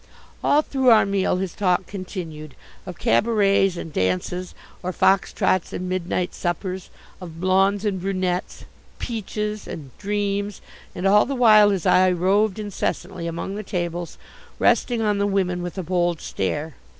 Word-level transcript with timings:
All 0.43 0.63
through 0.63 0.89
our 0.89 1.05
meal 1.05 1.35
his 1.35 1.53
talk 1.53 1.85
continued: 1.85 2.55
of 2.87 2.97
cabarets 2.97 3.77
and 3.77 3.93
dances, 3.93 4.55
or 4.81 4.91
fox 4.91 5.31
trots 5.31 5.73
and 5.73 5.87
midnight 5.87 6.33
suppers, 6.33 6.89
of 7.21 7.39
blondes 7.39 7.85
and 7.85 8.01
brunettes, 8.01 8.65
"peaches" 8.97 9.67
and 9.67 9.95
"dreams," 9.99 10.59
and 10.95 11.05
all 11.05 11.27
the 11.27 11.35
while 11.35 11.69
his 11.69 11.85
eye 11.85 12.09
roved 12.09 12.57
incessantly 12.57 13.27
among 13.27 13.53
the 13.53 13.61
tables, 13.61 14.17
resting 14.57 15.03
on 15.03 15.19
the 15.19 15.27
women 15.27 15.61
with 15.61 15.77
a 15.77 15.83
bold 15.83 16.19
stare. 16.19 16.73